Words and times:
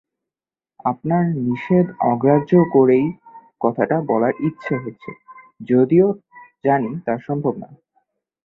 আপনার 0.85 1.23
নিষেধ 1.45 1.85
অগ্রাহ্য 2.11 2.51
করেই 2.71 3.05
কথাটা 3.61 3.97
বলার 4.01 4.33
ইচ্ছা 4.39 4.75
হচ্ছে, 4.77 5.11
যদিও 5.69 6.07
জানি 6.63 6.91
তা 7.05 7.13
সম্ভব 7.27 7.53
না। 7.57 7.69